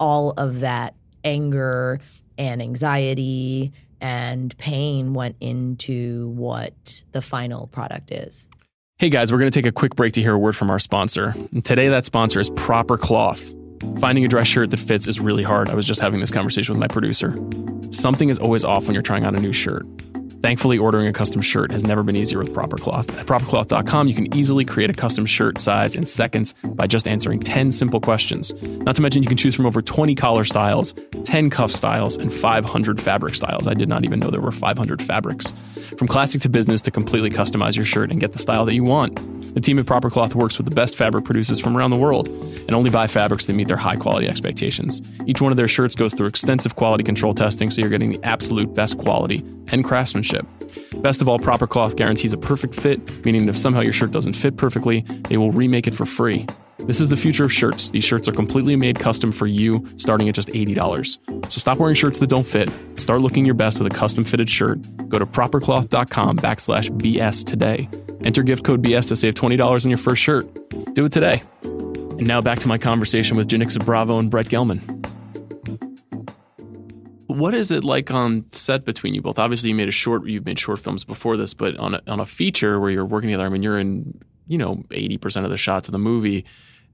[0.00, 2.00] all of that anger
[2.38, 8.48] and anxiety and pain went into what the final product is.
[8.98, 10.78] Hey guys, we're going to take a quick break to hear a word from our
[10.78, 11.34] sponsor.
[11.52, 13.52] And today, that sponsor is Proper Cloth.
[14.00, 15.68] Finding a dress shirt that fits is really hard.
[15.68, 17.38] I was just having this conversation with my producer.
[17.90, 19.86] Something is always off when you're trying on a new shirt.
[20.40, 23.10] Thankfully, ordering a custom shirt has never been easier with Proper Cloth.
[23.10, 27.40] At propercloth.com, you can easily create a custom shirt size in seconds by just answering
[27.40, 28.54] 10 simple questions.
[28.62, 32.32] Not to mention, you can choose from over 20 collar styles, 10 cuff styles, and
[32.32, 33.66] 500 fabric styles.
[33.66, 35.52] I did not even know there were 500 fabrics.
[35.96, 38.84] From classic to business to completely customize your shirt and get the style that you
[38.84, 39.16] want.
[39.54, 42.28] The team at Proper Cloth works with the best fabric producers from around the world
[42.28, 45.02] and only buy fabrics that meet their high quality expectations.
[45.26, 48.22] Each one of their shirts goes through extensive quality control testing, so you're getting the
[48.22, 50.46] absolute best quality and craftsmanship.
[51.02, 54.10] Best of all, Proper Cloth guarantees a perfect fit, meaning that if somehow your shirt
[54.10, 56.46] doesn't fit perfectly, they will remake it for free.
[56.78, 57.90] This is the future of shirts.
[57.90, 61.18] These shirts are completely made custom for you, starting at just $80.
[61.52, 62.70] So stop wearing shirts that don't fit.
[62.96, 64.78] Start looking your best with a custom fitted shirt.
[65.08, 67.88] Go to propercloth.com backslash BS today.
[68.24, 70.48] Enter gift code BS to save $20 on your first shirt.
[70.94, 71.42] Do it today.
[71.62, 74.97] And now back to my conversation with Janicza Bravo and Brett Gelman.
[77.38, 79.38] What is it like on set between you both?
[79.38, 80.26] Obviously, you made a short.
[80.26, 83.28] You've made short films before this, but on a, on a feature where you're working
[83.28, 86.44] together, I mean, you're in you know eighty percent of the shots of the movie.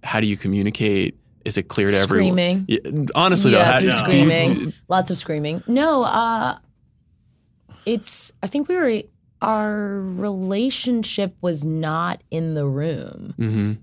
[0.02, 1.16] How do you communicate?
[1.44, 2.66] Is it clear to Screaming.
[2.68, 3.06] everyone?
[3.06, 5.62] Yeah, honestly, yeah, though, through how, you- screaming, lots of screaming.
[5.66, 6.58] No, uh,
[7.86, 8.32] it's.
[8.42, 9.02] I think we were.
[9.42, 13.76] Our relationship was not in the room Mhm.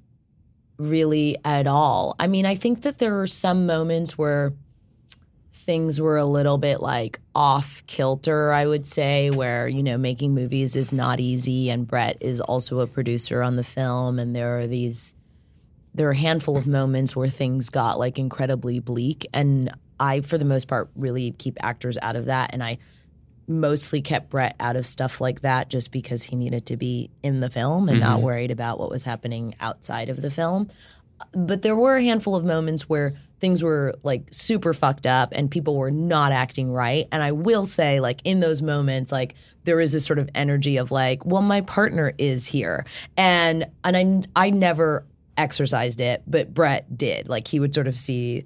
[0.78, 2.15] really at all.
[2.19, 4.54] I mean, I think that there are some moments where
[5.65, 10.34] things were a little bit like off kilter, I would say, where, you know, making
[10.34, 11.69] movies is not easy.
[11.69, 14.19] And Brett is also a producer on the film.
[14.19, 15.15] And there are these,
[15.93, 19.26] there are a handful of moments where things got like incredibly bleak.
[19.34, 22.50] And I, for the most part, really keep actors out of that.
[22.54, 22.80] And I
[23.47, 27.39] mostly kept Brett out of stuff like that just because he needed to be in
[27.39, 28.26] the film and not mm-hmm.
[28.26, 30.69] worried about what was happening outside of the film.
[31.34, 35.51] But there were a handful of moments where things were like super fucked up and
[35.51, 37.08] people were not acting right.
[37.12, 40.77] And I will say, like, in those moments, like, there is this sort of energy
[40.77, 42.86] of like, well, my partner is here.
[43.17, 45.06] And and I I never
[45.38, 47.27] exercised it, but Brett did.
[47.27, 48.45] Like he would sort of see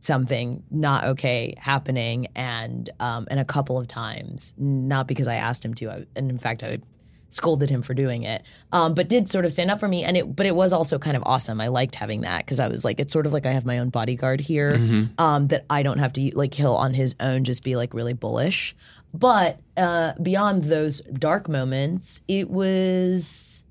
[0.00, 5.64] something not okay happening and um, and a couple of times not because I asked
[5.64, 6.78] him to I, and in fact I
[7.34, 8.42] scolded him for doing it
[8.72, 10.04] um, but did sort of stand up for me.
[10.04, 11.60] And it but it was also kind of awesome.
[11.60, 13.78] I liked having that because I was like it's sort of like I have my
[13.78, 14.74] own bodyguard here
[15.18, 18.12] um, that I don't have to like he'll on his own just be like really
[18.12, 18.74] bullish.
[19.12, 23.64] But uh, beyond those dark moments it was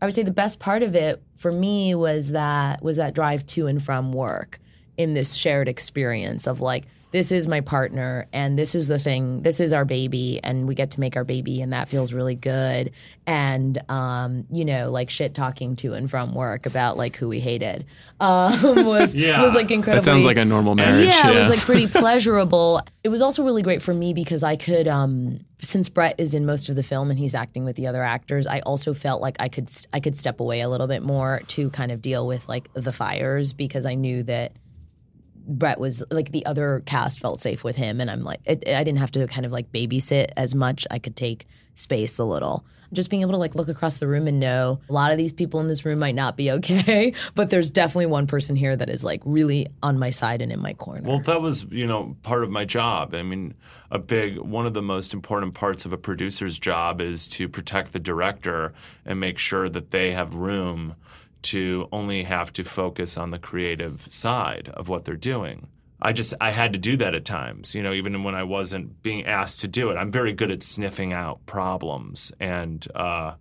[0.00, 3.44] I would say the best part of it for me was that was that drive
[3.46, 4.58] to and from work
[4.96, 9.42] in this shared experience of like this is my partner and this is the thing
[9.42, 12.34] this is our baby and we get to make our baby and that feels really
[12.36, 12.92] good
[13.26, 17.40] and um you know like shit talking to and from work about like who we
[17.40, 17.84] hated
[18.20, 19.42] um was Yeah.
[19.42, 20.02] was like incredible.
[20.02, 21.06] That sounds like a normal marriage.
[21.08, 22.80] yeah, it was like pretty pleasurable.
[23.02, 26.44] It was also really great for me because I could, um, since Brett is in
[26.44, 29.36] most of the film and he's acting with the other actors, I also felt like
[29.40, 32.48] I could I could step away a little bit more to kind of deal with
[32.48, 34.52] like the fires because I knew that
[35.50, 38.84] Brett was like the other cast felt safe with him, and I'm like it, I
[38.84, 40.86] didn't have to kind of like babysit as much.
[40.90, 42.64] I could take space a little.
[42.92, 45.32] Just being able to like look across the room and know a lot of these
[45.32, 48.88] people in this room might not be okay, but there's definitely one person here that
[48.88, 51.08] is like really on my side and in my corner.
[51.08, 53.14] Well, that was, you know, part of my job.
[53.14, 53.54] I mean,
[53.90, 57.92] a big one of the most important parts of a producer's job is to protect
[57.92, 58.72] the director
[59.04, 60.96] and make sure that they have room
[61.42, 65.68] to only have to focus on the creative side of what they're doing.
[66.02, 69.02] I just I had to do that at times, you know, even when I wasn't
[69.02, 69.96] being asked to do it.
[69.96, 73.34] I'm very good at sniffing out problems and uh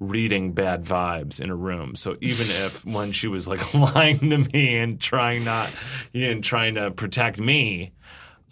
[0.00, 1.96] reading bad vibes in a room.
[1.96, 5.74] So even if when she was like lying to me and trying not
[6.12, 7.92] and trying to protect me,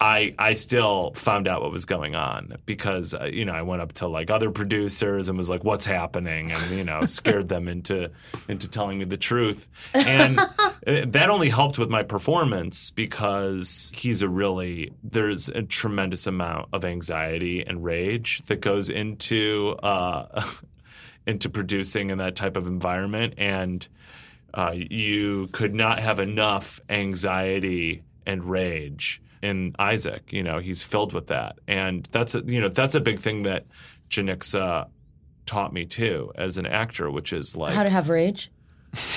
[0.02, 3.82] I I still found out what was going on because uh, you know I went
[3.82, 7.68] up to like other producers and was like, "What's happening?" and you know scared them
[7.68, 8.10] into
[8.48, 14.22] into telling me the truth, and uh, that only helped with my performance because he's
[14.22, 20.44] a really there's a tremendous amount of anxiety and rage that goes into uh,
[21.28, 23.86] into producing in that type of environment, and
[24.52, 30.32] uh, you could not have enough anxiety and rage in Isaac.
[30.32, 33.42] You know, he's filled with that, and that's a, you know that's a big thing
[33.42, 33.66] that
[34.08, 34.88] Janicza
[35.46, 38.50] taught me too as an actor, which is like How to have rage?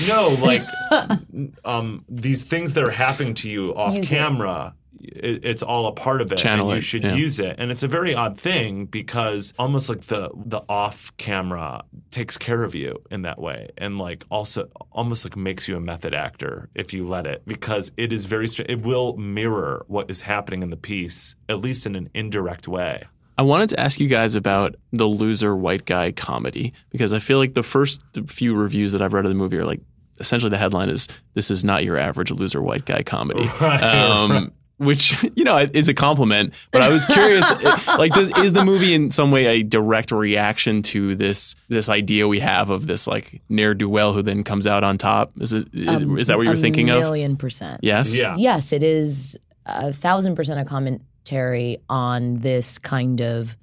[0.07, 0.63] no, like
[1.65, 4.73] um, these things that are happening to you off camera.
[4.99, 7.15] It, it's all a part of it, Channel and you should yeah.
[7.15, 7.55] use it.
[7.60, 12.63] And it's a very odd thing because almost like the the off camera takes care
[12.63, 16.69] of you in that way, and like also almost like makes you a method actor
[16.75, 20.69] if you let it, because it is very it will mirror what is happening in
[20.69, 23.05] the piece, at least in an indirect way.
[23.38, 27.38] I wanted to ask you guys about the loser white guy comedy because I feel
[27.38, 29.81] like the first few reviews that I've read of the movie are like
[30.19, 35.21] essentially the headline is "This is not your average loser white guy comedy," um, which
[35.35, 36.53] you know is a compliment.
[36.71, 37.49] But I was curious,
[37.97, 42.27] like, does is the movie in some way a direct reaction to this this idea
[42.27, 45.31] we have of this like ne'er do well who then comes out on top?
[45.39, 46.99] Is it is Um, that what you're a thinking of?
[46.99, 47.79] million percent.
[47.83, 48.13] Yes.
[48.15, 48.35] Yeah.
[48.38, 53.55] Yes, it is a thousand percent a commentary on this kind of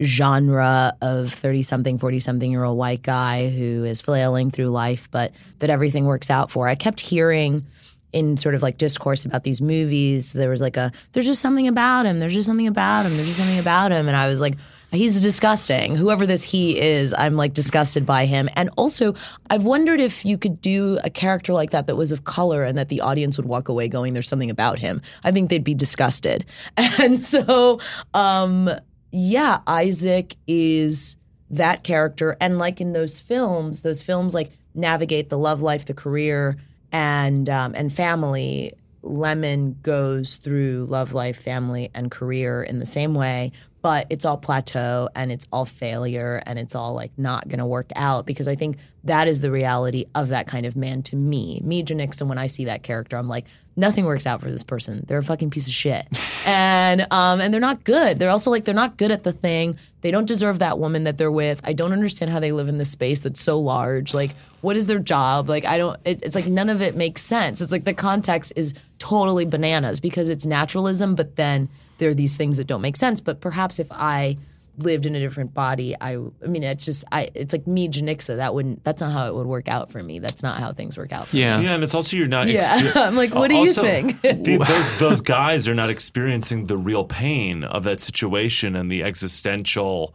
[0.00, 5.08] genre of 30 something, 40 something year old white guy who is flailing through life,
[5.10, 6.68] but that everything works out for.
[6.68, 7.66] I kept hearing
[8.12, 11.68] in sort of like discourse about these movies, there was like a, there's just something
[11.68, 14.08] about him, there's just something about him, there's just something about him.
[14.08, 14.56] And I was like,
[14.90, 15.96] He's disgusting.
[15.96, 18.48] Whoever this he is, I'm like disgusted by him.
[18.54, 19.14] And also,
[19.50, 22.78] I've wondered if you could do a character like that that was of color and
[22.78, 25.02] that the audience would walk away going, there's something about him.
[25.24, 26.46] I think they'd be disgusted.
[27.00, 27.80] And so,
[28.14, 28.70] um,
[29.12, 31.16] yeah, Isaac is
[31.50, 32.36] that character.
[32.40, 36.56] And like in those films, those films like navigate the love life, the career,
[36.92, 38.74] and um, and family.
[39.00, 44.36] Lemon goes through love life, family, and career in the same way, but it's all
[44.36, 48.48] plateau and it's all failure and it's all like not going to work out because
[48.48, 51.60] I think that is the reality of that kind of man to me.
[51.64, 55.04] Me, Janicza, when I see that character, I'm like, nothing works out for this person.
[55.06, 56.06] They're a fucking piece of shit,
[56.46, 58.18] and um, and they're not good.
[58.18, 59.78] They're also like they're not good at the thing.
[60.02, 61.60] They don't deserve that woman that they're with.
[61.64, 64.12] I don't understand how they live in this space that's so large.
[64.12, 65.48] Like, what is their job?
[65.48, 65.98] Like, I don't.
[66.04, 67.60] It, it's like none of it makes sense.
[67.60, 72.36] It's like the context is totally bananas because it's naturalism, but then there are these
[72.36, 73.20] things that don't make sense.
[73.20, 74.36] But perhaps if I
[74.78, 78.36] lived in a different body, I I mean it's just I it's like me Janicza.
[78.36, 80.18] That wouldn't that's not how it would work out for me.
[80.20, 81.42] That's not how things work out for me.
[81.42, 81.60] Yeah.
[81.60, 82.46] Yeah, and it's also you're not.
[82.48, 82.62] Yeah.
[82.62, 84.20] exper- I'm like, what do you think?
[84.22, 89.02] the- those those guys are not experiencing the real pain of that situation and the
[89.02, 90.14] existential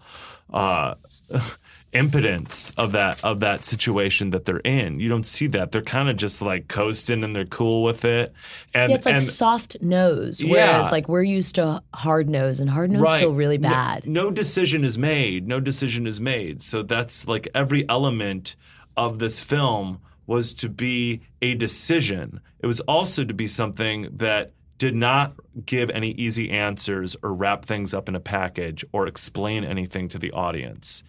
[0.54, 0.96] uh,
[1.94, 5.00] impotence of that of that situation that they're in.
[5.00, 5.72] You don't see that.
[5.72, 8.34] They're kind of just like coasting and they're cool with it.
[8.74, 10.52] And Yeah, it's like and soft nose, Yeah.
[10.52, 14.06] whereas like we're used to hard nose, and hard nose feel really No- bad.
[14.08, 15.48] No, decision is made.
[15.48, 16.62] No decision is made.
[16.62, 18.56] So that's like every element
[18.98, 22.40] of this film was to be a decision.
[22.62, 25.34] It was also to be something that did not
[25.66, 30.18] give any easy answers or wrap things up in a package or explain anything to
[30.18, 31.04] the audience.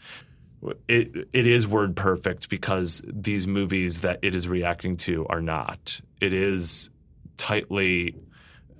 [0.88, 6.00] It it is word perfect because these movies that it is reacting to are not.
[6.20, 6.90] It is
[7.37, 8.16] tightly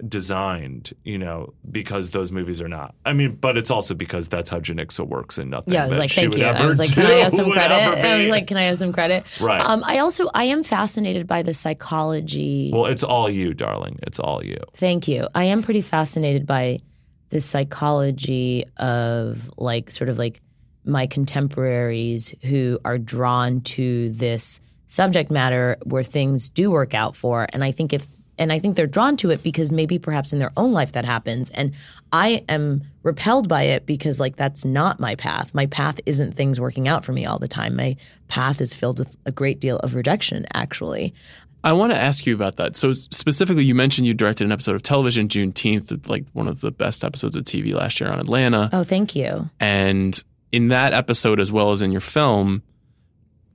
[0.09, 2.95] designed, you know, because those movies are not.
[3.05, 5.75] I mean, but it's also because that's how Janicza works and nothing.
[5.75, 6.45] Yeah, I was like, thank you.
[6.45, 8.05] I was like, can I have some credit?
[8.05, 9.25] I was like, can I have some credit?
[9.41, 9.61] Right.
[9.61, 12.71] Um, I also I am fascinated by the psychology.
[12.73, 13.99] well, it's all you, darling.
[14.03, 14.59] It's all you.
[14.75, 15.29] Thank you.
[15.35, 16.81] I am pretty fascinated by
[17.31, 20.41] the psychology of like sort of like
[20.85, 27.47] my contemporaries who are drawn to this subject matter where things do work out for
[27.53, 30.39] and I think if and I think they're drawn to it because maybe perhaps in
[30.41, 31.73] their own life that happens and
[32.13, 35.55] I am repelled by it because like that's not my path.
[35.55, 37.77] My path isn't things working out for me all the time.
[37.77, 37.97] My
[38.29, 41.15] path is filled with a great deal of rejection actually.
[41.65, 42.77] I want to ask you about that.
[42.77, 46.71] So specifically, you mentioned you directed an episode of television Juneteenth, like one of the
[46.71, 48.69] best episodes of TV last year on Atlanta.
[48.71, 49.49] Oh, thank you.
[49.59, 50.23] And
[50.55, 52.63] in that episode, as well as in your film,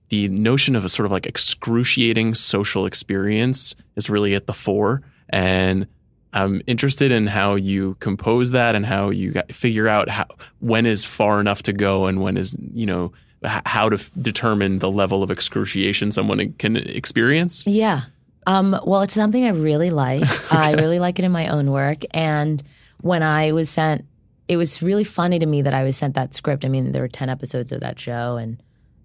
[0.09, 5.01] the notion of a sort of like excruciating social experience is really at the fore.
[5.29, 5.87] And
[6.33, 10.25] I'm interested in how you compose that and how you figure out how,
[10.59, 13.13] when is far enough to go and when is, you know,
[13.45, 17.65] how to f- determine the level of excruciation someone can experience.
[17.65, 18.01] Yeah.
[18.45, 20.23] Um, well, it's something I really like.
[20.51, 22.03] I really like it in my own work.
[22.11, 22.61] And
[22.99, 24.05] when I was sent,
[24.49, 26.65] it was really funny to me that I was sent that script.
[26.65, 28.61] I mean, there were 10 episodes of that show and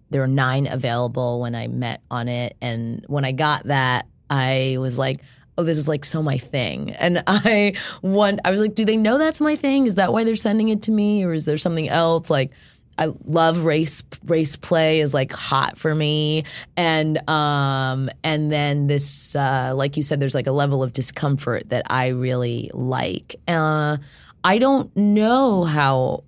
[0.09, 2.57] there were nine available when I met on it.
[2.63, 5.21] And when I got that, I was like,
[5.59, 6.93] oh, this is like so my thing.
[6.93, 9.87] And I want, I was like, do they know that's my thing?
[9.87, 11.25] Is that why they're sending it to me?
[11.25, 12.31] Or is there something else?
[12.31, 12.53] Like,
[12.97, 16.45] I love race race play is like hot for me
[16.77, 21.71] and um and then this uh like you said there's like a level of discomfort
[21.71, 23.97] that I really like uh
[24.45, 26.23] I don't know how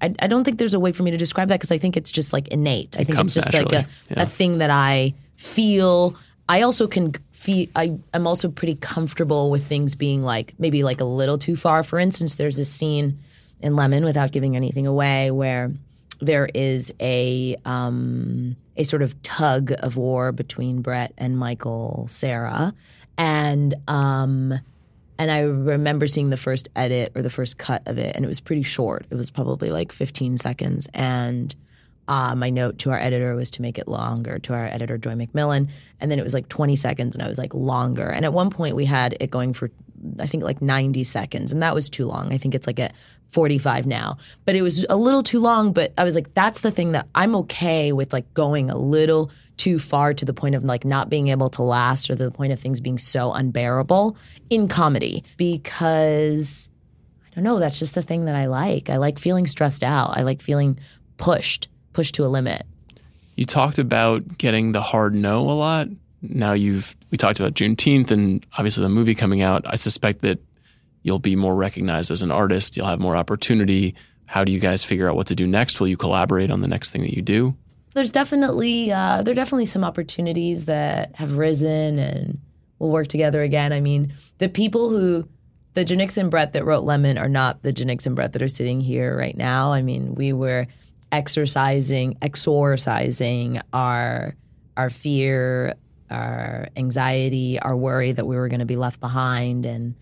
[0.00, 1.96] I, I don't think there's a way for me to describe that because I think
[1.96, 2.96] it's just like innate.
[2.98, 4.22] I think it's just like a, yeah.
[4.22, 6.16] a thing that I feel.
[6.48, 7.66] I also can feel.
[7.76, 11.82] I, I'm also pretty comfortable with things being like maybe like a little too far.
[11.82, 13.18] For instance, there's a scene
[13.60, 15.70] in Lemon, without giving anything away, where
[16.20, 22.72] there is a um, a sort of tug of war between Brett and Michael Cera,
[23.18, 24.58] and um,
[25.20, 28.28] and I remember seeing the first edit or the first cut of it, and it
[28.28, 29.04] was pretty short.
[29.10, 30.88] It was probably like 15 seconds.
[30.94, 31.54] And
[32.08, 35.12] uh, my note to our editor was to make it longer, to our editor, Joi
[35.12, 35.68] McMillon.
[36.00, 38.08] And then it was like 20 seconds, and I was like, longer.
[38.08, 39.70] And at one point, we had it going for,
[40.18, 42.32] I think, like 90 seconds, and that was too long.
[42.32, 42.94] I think it's like at
[43.30, 44.18] 45 now.
[44.44, 47.08] But it was a little too long, but I was like, that's the thing that
[47.14, 51.10] I'm okay with, like going a little too far to the point of like not
[51.10, 54.16] being able to last or the point of things being so unbearable
[54.48, 56.70] in comedy because
[57.30, 58.90] I don't know, that's just the thing that I like.
[58.90, 60.16] I like feeling stressed out.
[60.16, 60.78] I like feeling
[61.16, 62.66] pushed, pushed to a limit.
[63.36, 65.88] You talked about getting the hard no a lot.
[66.22, 69.62] Now you've we talked about Juneteenth and obviously the movie coming out.
[69.66, 70.38] I suspect that
[71.02, 72.76] you'll be more recognized as an artist.
[72.76, 73.94] You'll have more opportunity.
[74.26, 75.80] How do you guys figure out what to do next?
[75.80, 77.56] Will you collaborate on the next thing that you do?
[77.94, 82.38] There's definitely uh, there are definitely some opportunities that have risen and
[82.78, 83.72] we'll work together again.
[83.72, 85.28] I mean, the people who
[85.74, 88.48] the Janicza and Brett that wrote Lemon are not the Janicza and Brett that are
[88.48, 89.72] sitting here right now.
[89.72, 90.66] I mean, we were
[91.12, 94.34] exercising, exorcising our
[94.76, 95.74] our fear,
[96.10, 99.66] our anxiety, our worry that we were going to be left behind.
[99.66, 99.94] And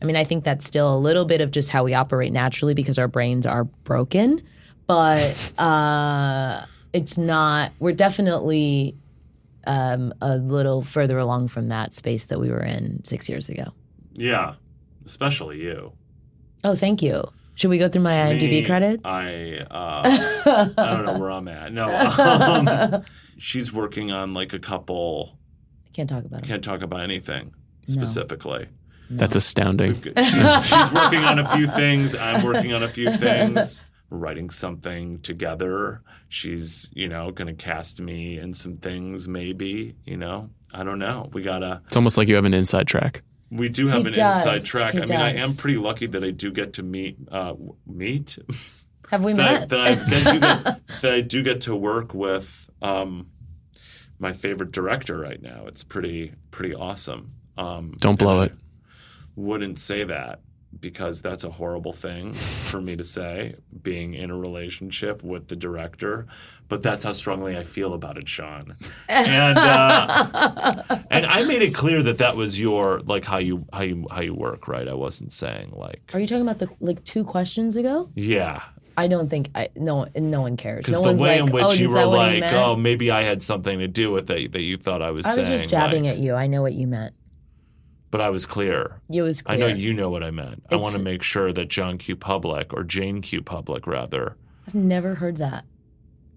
[0.00, 2.74] I mean, I think that's still a little bit of just how we operate naturally
[2.74, 4.42] because our brains are broken.
[4.86, 8.96] But uh, it's not, we're definitely
[9.66, 13.72] um, a little further along from that space that we were in six years ago.
[14.14, 14.54] Yeah,
[15.04, 15.92] especially you.
[16.64, 17.24] Oh, thank you.
[17.56, 19.02] Should we go through my IMDb Me, credits?
[19.04, 21.72] I uh, I don't know where I'm at.
[21.72, 23.02] No, um,
[23.38, 25.35] she's working on like a couple.
[25.96, 26.46] I can't talk about it.
[26.46, 27.54] Can't talk about anything
[27.86, 28.68] specifically.
[29.08, 29.94] That's astounding.
[29.94, 32.14] She's, she's working on a few things.
[32.14, 33.82] I'm working on a few things.
[34.10, 36.02] We're writing something together.
[36.28, 39.94] She's, you know, going to cast me in some things, maybe.
[40.04, 41.30] You know, I don't know.
[41.32, 41.80] We gotta.
[41.86, 43.22] It's almost like you have an inside track.
[43.50, 44.44] We do have He an does.
[44.44, 44.92] inside track.
[44.92, 47.54] He I mean, I am pretty lucky that I do get to meet uh,
[47.86, 48.38] meet
[49.10, 49.68] Have we that, I, met?
[49.70, 53.28] that, I, that, I do get, that I do get to work with um,
[54.18, 55.64] my favorite director right now.
[55.66, 57.32] It's pretty pretty awesome.
[57.58, 58.52] Um, Don't blow it.
[59.34, 60.40] Wouldn't say that
[60.78, 63.54] because that's a horrible thing for me to say.
[63.82, 66.26] Being in a relationship with the director,
[66.68, 68.76] but that's how strongly I feel about it, Sean.
[69.08, 73.82] And uh, and I made it clear that that was your like how you how
[73.82, 74.88] you how you work, right?
[74.88, 78.10] I wasn't saying like Are you talking about the like two questions ago?
[78.14, 78.62] yeah.
[78.96, 80.78] I don't think I no no one cares.
[80.78, 82.52] Because No the one's way like, in which oh, you were that what he like,
[82.54, 85.36] oh, maybe I had something to do with it that you thought I was I
[85.36, 85.50] was saying.
[85.50, 86.34] just jabbing like- at you.
[86.34, 87.14] I know what you meant.
[88.10, 89.00] But I was clear.
[89.10, 89.56] It was clear.
[89.56, 90.62] I know you know what I meant.
[90.70, 92.16] I want to make sure that John Q.
[92.16, 93.42] Public or Jane Q.
[93.42, 94.36] Public rather.
[94.66, 95.64] I've never heard that.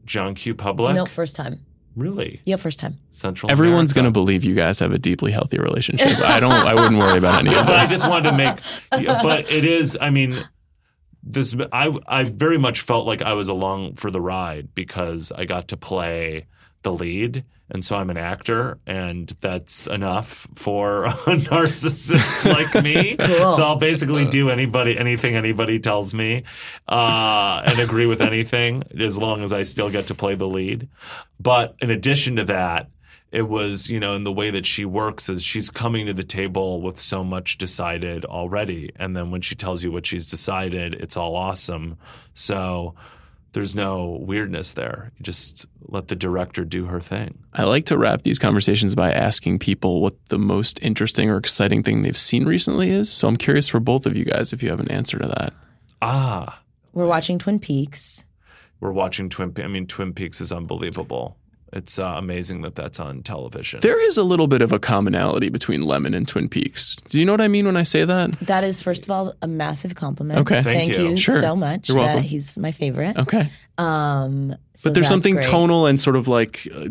[0.05, 0.55] John Q.
[0.55, 0.95] Public?
[0.95, 1.63] No, first time.
[1.95, 2.41] Really?
[2.45, 2.97] Yeah, first time.
[3.09, 6.19] Central Everyone's going to believe you guys have a deeply healthy relationship.
[6.19, 6.51] I don't.
[6.51, 8.57] I wouldn't worry about any of of but I just wanted to make.
[9.21, 9.97] but it is.
[9.99, 10.37] I mean,
[11.29, 11.55] this.
[11.71, 15.69] I I very much felt like I was along for the ride because I got
[15.69, 16.47] to play
[16.81, 23.15] the lead, and so I'm an actor, and that's enough for a narcissist like me.
[23.17, 23.51] Cool.
[23.51, 26.43] So I'll basically do anybody anything anybody tells me,
[26.87, 30.89] uh, and agree with anything as long as I still get to play the lead.
[31.39, 32.89] But in addition to that
[33.31, 36.23] it was you know in the way that she works is she's coming to the
[36.23, 40.93] table with so much decided already and then when she tells you what she's decided
[40.95, 41.97] it's all awesome
[42.33, 42.93] so
[43.53, 47.97] there's no weirdness there you just let the director do her thing I like to
[47.97, 52.45] wrap these conversations by asking people what the most interesting or exciting thing they've seen
[52.45, 53.11] recently is.
[53.11, 55.53] So I'm curious for both of you guys if you have an answer to that.
[56.01, 56.61] ah
[56.93, 58.23] We're watching Twin Peaks.
[58.79, 61.37] we're watching twin Pe- i mean twin peaks is unbelievable
[61.73, 63.79] it's uh, amazing that that's on television.
[63.81, 66.95] There is a little bit of a commonality between Lemon and Twin Peaks.
[67.09, 68.31] Do you know what I mean when I say that?
[68.41, 70.39] That is, first of all, a massive compliment.
[70.41, 70.61] Okay.
[70.63, 71.09] Thank you.
[71.09, 71.39] you Sure.
[71.39, 71.89] so much.
[71.89, 72.23] You're that welcome.
[72.23, 73.17] he's my favorite.
[73.17, 73.49] Okay.
[73.77, 75.45] Um, so But there's something great.
[75.45, 76.89] tonal and sort of like uh,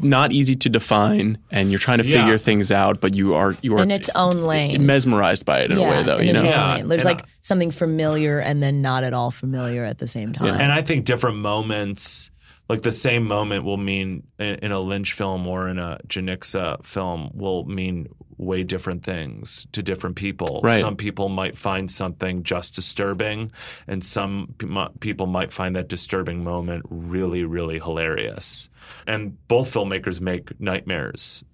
[0.00, 2.20] not easy to define, and you're trying to Yeah.
[2.20, 4.86] figure things out, but you are you are in its own lane.
[4.86, 6.18] mesmerized by it in a way, though.
[6.18, 6.88] in You know, own Yeah, lane.
[6.88, 10.60] There's and like something familiar and then not at all familiar at the same time.
[10.60, 12.30] And I think different moments,
[12.68, 16.84] like the same moment, will mean in, in a Lynch film or in a Janicza
[16.84, 20.60] film, will mean way different things to different people.
[20.62, 20.80] Right.
[20.80, 23.50] Some people might find something just disturbing,
[23.86, 24.68] and some pe-
[25.00, 28.68] people might find that disturbing moment really, really hilarious.
[29.06, 31.44] And both filmmakers make nightmares.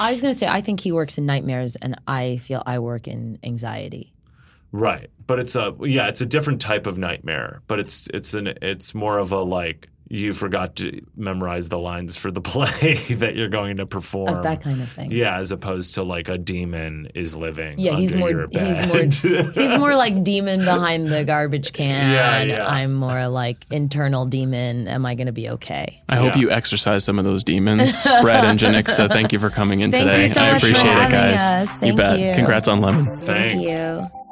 [0.00, 2.78] I was going to say, I think he works in nightmares, and I feel I
[2.78, 4.12] work in anxiety.
[4.72, 5.08] Right.
[5.26, 7.62] But it's a yeah, it's a different type of nightmare.
[7.68, 12.16] But it's it's an it's more of a like you forgot to memorize the lines
[12.16, 14.34] for the play that you're going to perform.
[14.34, 15.10] Of that kind of thing.
[15.10, 17.78] Yeah, as opposed to like a demon is living.
[17.78, 19.02] Yeah, he's more your he's more
[19.52, 22.12] he's more like demon behind the garbage can.
[22.12, 22.66] Yeah, yeah.
[22.66, 24.88] I'm more like internal demon.
[24.88, 26.02] Am I going to be okay?
[26.08, 29.08] I hope you exercise some of those demons, Brett and Janicza.
[29.08, 30.26] Thank you for coming in Thank today.
[30.26, 31.40] you so I much for appreciate it, guys.
[31.40, 31.70] us.
[31.74, 32.18] you Thank bet.
[32.20, 32.34] you.
[32.34, 33.20] Congrats on Lemon.
[33.20, 33.70] Thanks.
[33.70, 34.23] Thank you.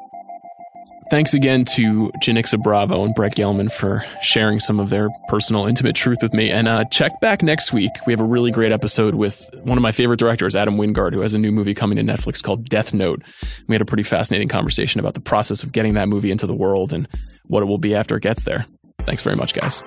[1.12, 5.94] Thanks again to Janicza Bravo and Brett Gelman for sharing some of their personal, intimate
[5.94, 6.50] truth with me.
[6.50, 7.90] And uh, check back next week.
[8.06, 11.20] We have a really great episode with one of my favorite directors, Adam Wingard, who
[11.20, 13.22] has a new movie coming to Netflix called Death Note.
[13.68, 16.54] We had a pretty fascinating conversation about the process of getting that movie into the
[16.54, 17.06] world and
[17.44, 18.64] what it will be after it gets there.
[19.00, 19.82] Thanks very much, guys.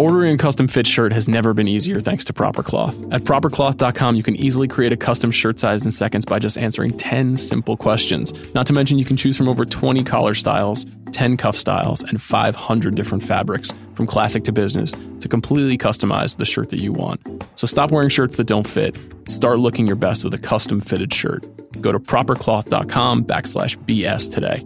[0.00, 3.02] Ordering a custom fit shirt has never been easier thanks to Proper Cloth.
[3.12, 6.96] At propercloth.com, you can easily create a custom shirt size in seconds by just answering
[6.96, 8.32] 10 simple questions.
[8.54, 12.22] Not to mention, you can choose from over 20 collar styles, 10 cuff styles, and
[12.22, 17.20] 500 different fabrics, from classic to business, to completely customize the shirt that you want.
[17.54, 18.96] So stop wearing shirts that don't fit.
[19.28, 21.44] Start looking your best with a custom fitted shirt.
[21.82, 24.64] Go to propercloth.com backslash BS today.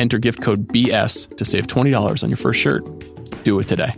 [0.00, 2.84] Enter gift code BS to save $20 on your first shirt.
[3.42, 3.92] Do it today.